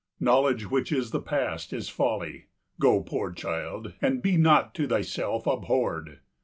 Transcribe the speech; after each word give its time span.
Knowledge 0.19 0.71
which 0.71 0.91
is 0.91 1.11
the 1.11 1.21
Past 1.21 1.71
is 1.71 1.87
folly. 1.87 2.47
Go, 2.79 3.03
Poor, 3.03 3.31
child, 3.31 3.93
and 4.01 4.19
be 4.19 4.35
not 4.35 4.73
to 4.73 4.87
thyself 4.87 5.45
abhorred. 5.45 6.21